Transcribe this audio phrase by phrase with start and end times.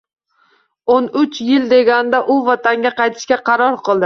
[0.93, 3.99] O`n uch yil deganda u vatanga qaytishga qaror qildi